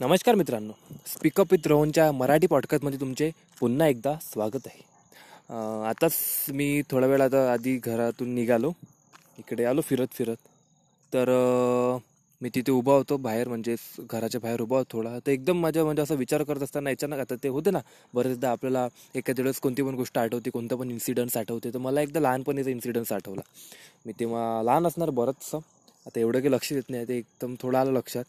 नमस्कार 0.00 0.34
मित्रांनो. 0.34 0.72
Speak up 1.06 1.52
with 1.52 1.66
रोहनच्या 1.68 2.10
मराठी 2.12 2.46
पॉडकास्टमध्ये 2.46 2.98
तुमचे 3.00 3.30
पुन्हा 3.58 3.86
एकदा 3.88 4.14
स्वागत 4.22 4.66
आहे. 4.66 4.80
आताच 5.88 6.14
मी 6.54 6.80
थोड्या 6.90 7.08
वेळ 7.08 7.20
आता 7.22 7.42
आधी 7.52 7.76
घरातून 7.84 8.34
निघालो. 8.34 8.72
इकडे 9.38 9.64
आलो 9.64 9.80
फिरत 9.88 10.14
फिरत. 10.18 10.36
तर 11.12 11.30
मी 12.40 12.48
तिथे 12.54 12.72
उभा 12.72 12.94
होतो 12.94 13.16
बाहेर 13.16 13.48
म्हणजे 13.48 13.74
घराच्या 14.00 14.40
बाहेर 14.40 14.60
उभा 14.60 14.76
होतो 14.76 14.96
थोडा. 14.96 15.18
तर 15.26 15.30
एकदम 15.30 15.60
माझ्या 15.60 15.84
म्हणजे 15.84 16.02
असा 16.02 16.14
विचार 16.14 16.42
करत 16.42 16.62
असताना 16.62 16.90
अचानक 16.90 17.18
आता 17.20 17.34
ते 17.42 17.48
होते 17.48 17.70
ना 17.70 17.80
बरेचदा 18.14 18.50
आपल्याला 18.50 18.86
एखाद्या 19.14 19.42
वेळेस 19.42 19.60
कोणती 19.60 19.82
पण 19.82 19.94
गोष्ट 19.94 20.18
आठवते 20.18 20.50
कोणता 20.50 20.76
पण 20.76 20.90
इन्सिडन्स 20.90 21.36
आठवते. 21.36 21.70
तर 21.74 21.78
मला 21.78 22.02
एकदा 22.02 22.20
लहानपणीचा 22.20 22.70
इन्सिडन्स 22.70 23.12
आठवला. 23.12 23.42
मी 24.06 24.12
तेव्हा 24.20 24.62
लहान 24.62 24.86
असणार 24.86 25.10
बरंचसं. 25.10 25.58
आता 26.06 26.20
एवढं 26.20 26.38
काही 26.38 26.52
लक्ष 26.52 26.72
देत 26.72 26.90
नाही 26.90 27.08
ते 27.08 27.16
एकदम 27.18 27.54
थोडं 27.62 27.78
आलं 27.78 27.92
लक्षात. 27.92 28.24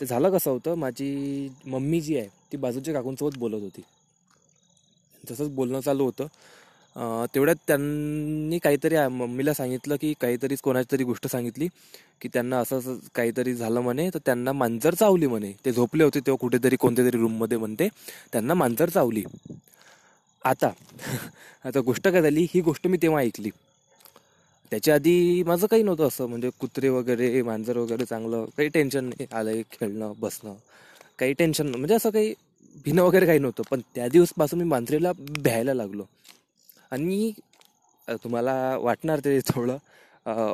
ते 0.00 0.06
झालं 0.06 0.30
कसं 0.30 0.50
होतं 0.50 0.74
माझी 0.74 1.48
मम्मी 1.66 2.00
जी 2.00 2.16
आहे 2.18 2.28
ती 2.52 2.56
बाजूच्या 2.56 2.94
काकूंसोबत 2.94 3.38
बोलत 3.38 3.62
होती. 3.62 3.82
तसंच 5.24 5.48
बोलणं 5.50 5.80
चालू 5.80 6.04
होतं. 6.04 6.26
तेवढ्यात 7.34 7.56
त्यांनी 7.66 8.58
काहीतरी 8.58 8.96
मम्मीला 9.10 9.52
सांगितलं 9.54 9.96
की 10.00 10.12
काहीतरीच 10.20 10.60
कोणाची 10.60 10.92
तरी 10.92 11.04
गोष्ट 11.04 11.26
सांगितली 11.26 11.68
की 12.20 12.28
त्यांना 12.32 12.58
असं 12.58 12.78
असं 12.78 12.98
काहीतरी 13.14 13.54
झालं 13.54 13.80
म्हणे 13.80 14.08
तर 14.14 14.18
त्यांना 14.26 14.52
मांजर 14.52 14.94
चावली 14.94 15.26
म्हणे. 15.26 15.52
ते 15.64 15.72
झोपले 15.72 16.04
होते 16.04 16.20
तेव्हा 16.20 16.38
कुठेतरी 16.40 16.76
कोणत्या 16.76 17.04
तरी 17.04 17.18
रूममध्ये 17.18 17.58
म्हणते 17.58 17.88
त्यांना 18.32 18.54
मांजर 18.54 18.88
चावली. 18.88 19.24
आता 20.44 20.70
आता 21.64 21.80
गोष्ट 21.80 22.08
काय 22.08 22.22
झाली 22.22 22.46
ही 22.54 22.60
गोष्ट 22.60 22.86
मी 22.86 22.96
तेव्हा 23.02 23.20
ऐकली. 23.20 23.50
त्याच्या 24.72 24.94
आधी 24.94 25.42
माझं 25.46 25.66
काही 25.70 25.82
नव्हतं 25.82 26.06
असं. 26.08 26.26
म्हणजे 26.26 26.50
कुत्रे 26.60 26.88
वगैरे 26.88 27.42
मांजर 27.42 27.76
वगैरे 27.78 28.04
चांगलं 28.04 28.44
काही 28.56 28.68
टेन्शन 28.74 29.04
नाही. 29.04 29.26
आलंय 29.32 29.62
खेळणं 29.72 30.12
बसणं. 30.20 30.54
काही 31.18 31.32
टेन्शन 31.38 31.74
म्हणजे 31.74 31.94
असं 31.94 32.10
काही 32.10 32.32
भिनं 32.84 33.02
वगैरे 33.02 33.26
काही 33.26 33.38
नव्हतं. 33.38 33.62
पण 33.70 33.80
त्या 33.94 34.08
दिवसपासून 34.08 34.58
मी 34.58 34.64
मांजरीला 34.68 35.12
भ्यायला 35.18 35.74
लागलो. 35.74 36.04
आणि 36.92 37.32
तुम्हाला 38.24 38.54
वाटणार 38.80 39.20
ते 39.24 39.38
थोडं 39.48 39.76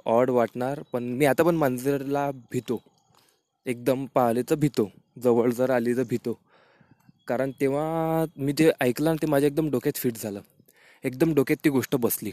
ऑड 0.07 0.31
वाटणार 0.31 0.81
पण 0.93 1.03
मी 1.19 1.25
आता 1.27 1.43
पण 1.43 1.55
मांजरला 1.57 2.31
भीतो. 2.53 2.81
एकदम 3.67 4.05
पाहिले 4.15 4.43
तर 4.51 4.55
भीतो. 4.55 4.91
जवळ 5.23 5.51
जर 5.53 5.71
आली 5.71 5.97
तर 5.97 6.03
भीतो. 6.11 6.39
कारण 7.29 7.51
तेव्हा 7.61 8.25
मी 8.37 8.53
जे 8.59 8.71
ऐकलं 8.81 9.17
ते 9.23 9.27
माझ्या 9.27 9.47
एकदम 9.49 9.71
डोक्यात 9.71 9.97
फिट 9.99 10.17
झालं. 10.23 10.41
एकदम 11.05 11.35
डोक्यात 11.35 11.65
ती 11.65 11.71
गोष्ट 11.71 11.97
बसली. 11.97 12.31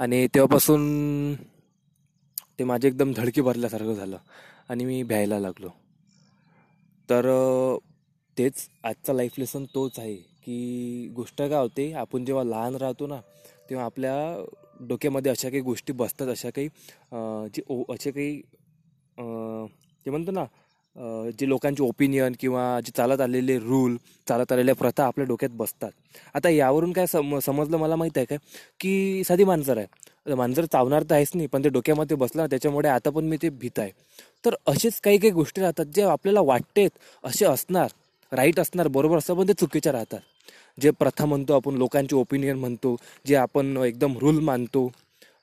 आणि 0.00 0.26
तेव्हापासून 0.34 1.34
ते 2.58 2.64
माझे 2.64 2.88
एकदम 2.88 3.12
धडकी 3.16 3.40
भरल्यासारखं 3.40 3.94
झालं 3.94 4.16
आणि 4.68 4.84
मी 4.84 5.02
भ्यायला 5.02 5.38
लागलो. 5.38 5.68
तर 7.08 7.26
तेच 8.36 8.68
आजचा 8.84 9.12
लाईफ 9.12 9.38
लेसन 9.38 9.64
तोच 9.74 9.98
आहे 9.98 10.14
की 10.44 11.08
गोष्ट 11.16 11.36
काय 11.38 11.54
होते 11.54 11.92
आपण 11.92 12.24
जेव्हा 12.24 12.44
लहान 12.44 12.76
राहतो 12.76 13.06
ना 13.06 13.20
तेव्हा 13.70 13.84
आपल्या 13.84 14.14
डोक्यामध्ये 14.88 15.30
अशा 15.32 15.48
काही 15.48 15.60
गोष्टी 15.62 15.92
बसतात 15.92 16.28
अशा 16.28 16.50
काही 16.50 16.68
जे 17.54 17.62
ओ 17.68 17.82
असे 17.94 18.10
काही 18.10 18.40
ते 20.06 20.10
म्हणतो 20.10 20.30
ना 20.30 20.44
जे 20.96 21.46
लोकांचे 21.48 21.82
ओपिनियन 21.82 22.32
किंवा 22.40 22.80
जे 22.86 22.92
चालत 22.96 23.20
आलेले 23.20 23.58
रूल 23.58 23.96
चालत 24.28 24.52
आलेल्या 24.52 24.74
प्रथा 24.74 25.04
आपल्या 25.04 25.26
डोक्यात 25.26 25.50
बसतात. 25.56 25.90
आता 26.34 26.48
यावरून 26.48 26.92
काय 26.92 27.06
सम 27.06 27.38
समजलं 27.38 27.76
मला 27.78 27.96
माहीत 27.96 28.16
आहे 28.18 28.24
काय 28.26 28.38
की 28.80 29.22
साधी 29.24 29.44
मांजर 29.44 29.76
आहे. 29.78 30.34
मांजर 30.34 30.64
चावणार 30.64 31.02
तर 31.02 31.14
आहेच 31.14 31.30
नाही 31.34 31.46
पण 31.46 31.64
ते 31.64 31.68
डोक्यामध्ये 31.68 32.16
बसलं 32.16 32.46
त्याच्यामुळे 32.50 32.88
आता 32.88 33.10
पण 33.10 33.24
मी 33.24 33.36
ते 33.42 33.48
भीत 33.50 33.78
आहे. 33.78 33.90
तर 34.44 34.54
असेच 34.68 35.00
काही 35.00 35.18
काही 35.18 35.30
गोष्टी 35.32 35.60
राहतात 35.60 35.86
जे 35.94 36.02
आपल्याला 36.02 36.40
वाटतेत 36.42 36.90
असे 37.24 37.44
असणार 37.46 37.88
राईट 38.32 38.60
असणार 38.60 38.88
बरोबर 38.88 39.18
असतं 39.18 39.34
पण 39.34 39.48
ते 39.48 39.52
चुकीच्या 39.60 39.92
राहतात. 39.92 40.20
जे 40.78 40.90
प्रथा 40.90 41.24
म्हणतो 41.26 41.54
आपण 41.54 41.74
लोकांचे 41.78 42.16
ओपिनियन 42.16 42.58
म्हणतो 42.58 42.96
जे 43.26 43.34
आपण 43.36 43.76
एकदम 43.84 44.16
रूल 44.18 44.38
मानतो 44.40 44.90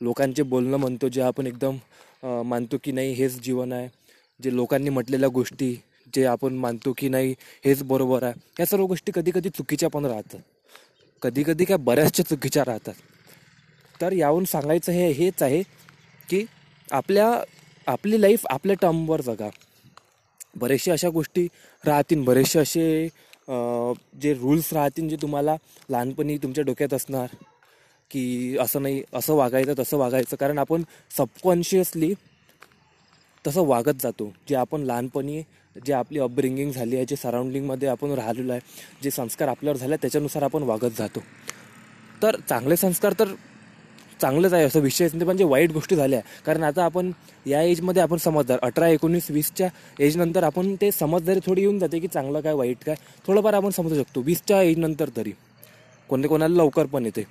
लोकांचे 0.01 0.43
बोलणं 0.43 0.77
म्हणतो 0.77 1.07
जे 1.09 1.21
आपण 1.21 1.47
एकदम 1.47 1.77
मानतो 2.45 2.77
की 2.83 2.91
नाही 2.91 3.13
हेच 3.13 3.39
जीवन 3.43 3.71
आहे. 3.73 3.87
जे 4.39 4.55
लोकांनी 4.55 4.89
म्हटलेल्या 4.89 5.29
गोष्टी 5.29 5.75
जे 6.15 6.25
आपण 6.25 6.53
मानतो 6.53 6.93
की 6.97 7.09
नाही 7.09 7.33
हेच 7.65 7.83
बरोबर 7.83 8.23
आहे. 8.23 8.33
या 8.59 8.65
सर्व 8.65 8.85
गोष्टी 8.85 9.11
कधी 9.15 9.31
कधी 9.35 9.49
चुकीच्या 9.49 9.89
पण 9.89 10.05
राहतात. 10.05 10.39
कधी 11.21 11.43
कधी 11.43 11.65
काय 11.65 11.77
बऱ्याचशा 11.77 12.23
चुकीच्या 12.23 12.63
राहतात. 12.65 12.93
तर 14.01 14.11
यावरून 14.11 14.45
सांगायचं 14.45 14.91
हे 14.91 15.09
हेच 15.11 15.43
आहे 15.43 15.61
की 16.29 16.45
आपल्या 16.91 17.27
आपली 17.87 18.21
लाईफ 18.21 18.45
आपल्या 18.49 18.75
टर्मवर 18.81 19.21
जगा. 19.21 19.49
बरेचसे 20.55 20.91
अशा 20.91 21.09
गोष्टी 21.09 21.47
राहतील. 21.83 22.23
बरेचसे 22.23 22.59
असे 22.59 23.07
जे 24.21 24.33
रूल्स 24.33 24.71
राहतील 24.73 25.09
जे 25.09 25.15
तुम्हाला 25.21 25.55
लहानपणी 25.89 26.37
तुमच्या 26.37 26.63
डोक्यात 26.63 26.93
असणार. 26.93 27.35
की 28.11 28.57
असं 28.59 28.81
नाही 28.81 29.01
असं 29.13 29.33
वागायचं 29.33 29.73
तसं 29.79 29.97
वागायचं. 29.97 30.35
कारण 30.35 30.57
आपण 30.57 30.83
सबकॉन्शियसली 31.17 32.13
तसं 33.45 33.65
वागत 33.67 34.01
जातो. 34.01 34.31
जे 34.49 34.55
आपण 34.55 34.81
लहानपणी 34.81 35.41
जे 35.75 35.93
आपली 35.93 36.19
अपब्रिंगिंग 36.19 36.71
झाली 36.71 36.95
आहे 36.95 37.05
जे 37.05 37.15
सराउंडिंगमध्ये 37.15 37.87
आपण 37.89 38.11
राहिलेलो 38.11 38.51
आहे 38.51 38.61
जे 39.03 39.11
संस्कार 39.11 39.47
आपल्यावर 39.47 39.77
झाले 39.77 39.95
त्याच्यानुसार 39.95 40.43
आपण 40.43 40.63
वागत 40.63 40.97
जातो. 40.97 41.19
तर 42.23 42.35
चांगले 42.49 42.75
संस्कार 42.75 43.13
तर 43.19 43.33
चांगलंच 44.21 44.53
आहे 44.53 44.63
असं 44.63 44.79
विषयच 44.79 45.13
नाही 45.15 45.25
पण 45.25 45.37
जे 45.37 45.43
वाईट 45.43 45.71
गोष्टी 45.71 45.95
झाल्या 45.95 46.19
कारण 46.45 46.63
आता 46.63 46.83
आपण 46.85 47.11
या 47.45 47.61
एजमध्ये 47.61 48.01
आपण 48.01 48.17
समजदार 48.17 48.59
अठरा 48.61 48.87
एकोणीस 48.87 49.29
वीसच्या 49.31 49.67
एजनंतर 49.99 50.43
आपण 50.43 50.73
ते 50.81 50.91
समजदारी 50.91 51.39
थोडी 51.45 51.61
येऊन 51.61 51.79
जाते 51.79 51.99
की 51.99 52.07
चांगलं 52.07 52.41
काय 52.41 52.53
वाईट 52.53 52.83
काय 52.85 52.95
थोडंफार 53.27 53.53
आपण 53.53 53.69
समजू 53.69 53.95
शकतो. 53.95 54.21
वीसच्या 54.21 54.61
एजनंतर 54.61 55.09
तरी. 55.17 55.31
कोणते 56.09 56.27
कोणाला 56.27 56.55
लवकर 56.55 56.85
पण 56.85 57.05
येते. 57.05 57.23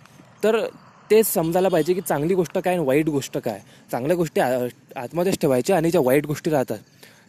तर 0.44 0.66
तेच 1.10 1.26
समजायला 1.26 1.68
पाहिजे 1.68 1.94
की 1.94 2.00
चांगली 2.00 2.34
गोष्ट 2.34 2.58
काय 2.58 2.74
आणि 2.76 2.84
वाईट 2.86 3.08
गोष्ट 3.08 3.38
काय. 3.38 3.60
चांगल्या 3.90 4.16
गोष्टी 4.16 4.40
आ- 4.40 4.66
आतमध्येच 4.96 5.38
ठेवायच्या 5.38 5.76
आणि 5.76 5.90
ज्या 5.90 6.00
वाईट 6.04 6.26
गोष्टी 6.26 6.50
राहतात 6.50 6.78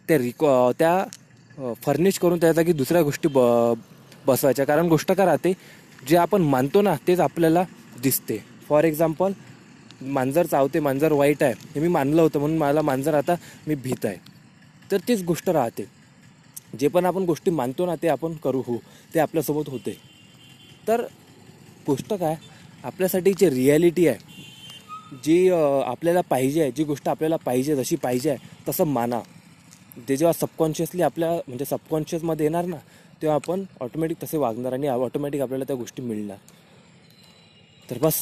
त्या 0.08 0.18
रिक 0.18 0.44
त्या 0.78 1.72
फर्निश 1.82 2.18
करून 2.18 2.40
त्या 2.40 2.52
जागी 2.52 2.72
दुसऱ्या 2.72 3.02
गोष्टी 3.02 3.28
ब 3.32 3.38
बसवायच्या. 4.26 4.64
कारण 4.66 4.88
गोष्ट 4.88 5.12
काय 5.12 5.26
राहते 5.26 5.52
जे 6.08 6.16
आपण 6.16 6.42
मानतो 6.42 6.82
ना 6.82 6.94
तेच 7.08 7.20
आपल्याला 7.20 7.62
दिसते. 8.02 8.38
फॉर 8.68 8.84
एक्झाम्पल 8.84 9.32
मांजर 10.02 10.46
चावते 10.46 10.80
मांजर 10.80 11.12
वाईट 11.12 11.42
आहे 11.42 11.52
हे 11.74 11.80
मी 11.80 11.88
मानलं 11.88 12.22
होतं 12.22 12.40
म्हणून 12.40 12.58
मला 12.58 12.82
मांजर 12.82 13.14
आता 13.14 13.34
मी 13.66 13.74
भीत 13.74 14.04
आहे. 14.04 14.16
तर 14.90 14.98
तीच 15.08 15.22
गोष्ट 15.22 15.48
राहते. 15.50 15.84
जे 16.80 16.88
पण 16.88 17.04
आपण 17.06 17.22
गोष्टी 17.22 17.50
मानतो 17.50 17.86
ना 17.86 17.94
ते 17.94 18.08
आपण 18.08 18.32
करू 18.44 18.62
हो 18.66 18.76
ते 19.14 19.20
आपल्यासोबत 19.20 19.68
होते. 19.68 19.96
तर 20.88 21.04
गोष्ट 21.86 22.12
काय 22.14 22.34
आपल्यासाठी 22.84 23.32
जे 23.38 23.50
रिॲलिटी 23.50 24.06
आहे 24.08 25.16
जी 25.24 25.48
आपल्याला 25.50 26.20
पाहिजे 26.20 26.60
आहे 26.62 26.70
जी 26.72 26.84
गोष्ट 26.84 27.08
आपल्याला 27.08 27.36
पाहिजे 27.44 27.76
जशी 27.76 27.96
पाहिजे 27.96 28.30
आहे 28.30 28.66
तसं 28.68 28.84
माना. 28.86 29.20
ते 30.08 30.16
जेव्हा 30.16 30.32
सबकॉन्शियसली 30.32 31.02
आपल्या 31.02 31.30
म्हणजे 31.48 31.64
सबकॉन्शियसमध्ये 31.64 32.46
येणार 32.46 32.64
ना 32.64 32.76
तेव्हा 33.22 33.34
आपण 33.34 33.64
ऑटोमॅटिक 33.80 34.22
तसे 34.22 34.36
वागणार 34.38 34.72
आणि 34.72 34.88
ऑटोमॅटिक 34.88 35.40
आपल्याला 35.40 35.64
त्या 35.64 35.76
गोष्टी 35.76 36.02
मिळणार. 36.02 36.36
तर 37.90 37.98
बस 37.98 38.20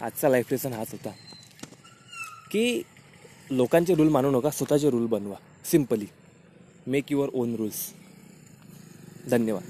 आजचा 0.00 0.28
लाईफ 0.28 0.50
लेसन 0.50 0.72
हाच 0.72 0.92
होता. 0.92 1.10
की 2.50 2.82
लोकांचे 3.50 3.94
रूल 3.94 4.08
मानू 4.08 4.30
नका 4.30 4.50
स्वतःचे 4.50 4.90
रूल 4.90 5.06
बनवा. 5.06 5.36
Simply 5.64 6.06
make 6.86 7.12
your 7.12 7.28
own 7.32 7.54
rules 7.56 7.86
धन्यवाद. 9.30 9.62